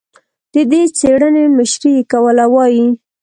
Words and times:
د 0.53 0.55
دې 0.71 0.81
څېړنې 0.97 1.45
مشري 1.57 1.91
یې 1.97 2.03
کوله، 2.11 2.45
وايي 2.53 2.87